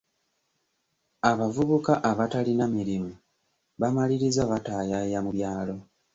Abavubuka 1.31 1.93
abatalina 2.09 2.65
mirimu 2.75 3.11
bamaliriza 3.79 4.41
bataayaaya 4.51 5.19
mu 5.25 5.31
byalo. 5.35 5.75